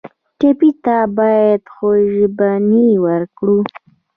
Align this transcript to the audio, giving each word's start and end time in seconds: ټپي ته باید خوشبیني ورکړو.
ټپي 0.39 0.71
ته 0.83 0.97
باید 1.17 1.61
خوشبیني 1.75 2.87
ورکړو. 3.05 3.57